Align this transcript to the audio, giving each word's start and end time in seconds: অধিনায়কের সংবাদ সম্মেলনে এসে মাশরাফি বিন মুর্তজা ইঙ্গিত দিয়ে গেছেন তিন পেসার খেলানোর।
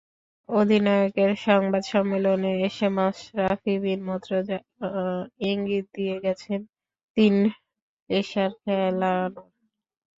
অধিনায়কের 0.49 1.31
সংবাদ 1.45 1.83
সম্মেলনে 1.85 2.51
এসে 2.67 2.87
মাশরাফি 2.97 3.73
বিন 3.83 3.99
মুর্তজা 4.07 4.57
ইঙ্গিত 5.43 5.85
দিয়ে 5.95 6.15
গেছেন 6.25 6.59
তিন 7.17 7.35
পেসার 8.09 8.51
খেলানোর। 8.61 9.31